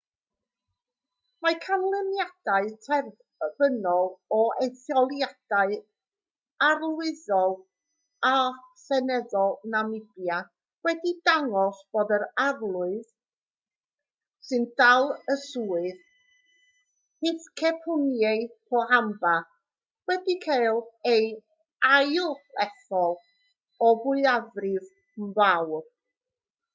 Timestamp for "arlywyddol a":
6.67-8.31